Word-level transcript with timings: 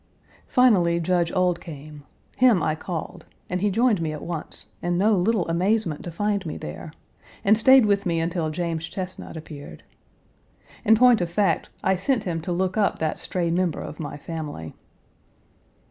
Finally 0.47 0.99
Judge 0.99 1.31
Ould 1.33 1.59
came; 1.61 2.05
him 2.35 2.63
I 2.63 2.73
called, 2.73 3.27
and 3.51 3.61
he 3.61 3.69
joined 3.69 4.01
me 4.01 4.11
at 4.11 4.23
once, 4.23 4.65
in 4.81 4.97
no 4.97 5.15
little 5.15 5.47
amazement 5.47 6.03
to 6.03 6.09
find 6.11 6.43
me 6.43 6.57
there, 6.57 6.91
and 7.45 7.55
stayed 7.55 7.85
with 7.85 8.03
me 8.07 8.19
until 8.19 8.49
James 8.49 8.89
Chesnut 8.89 9.37
appeared. 9.37 9.83
In 10.83 10.95
point 10.95 11.21
of 11.21 11.29
fact, 11.29 11.69
I 11.83 11.97
sent 11.97 12.23
him 12.23 12.41
to 12.41 12.51
look 12.51 12.77
up 12.77 12.97
that 12.97 13.19
stray 13.19 13.51
member 13.51 13.81
of 13.83 13.99
my 13.99 14.17
family. 14.17 14.73